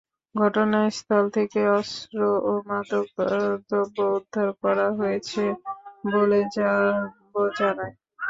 ঘটনাস্থল 0.35 1.23
থেকে 1.35 1.59
অস্ত্র 1.71 2.19
ও 2.41 2.61
মাদকদ্রব্য 2.67 3.71
উদ্ধার 4.11 4.49
করা 4.61 4.87
হয়েছে 4.99 5.43
বলে 6.11 6.39
র্যাব 6.47 7.11
জানায়। 7.59 7.95